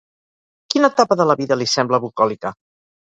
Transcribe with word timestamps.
Quina 0.73 0.89
etapa 0.95 1.17
de 1.19 1.27
la 1.31 1.37
vida 1.43 1.59
li 1.63 1.67
sembla 1.75 2.01
bucòlica? 2.07 2.55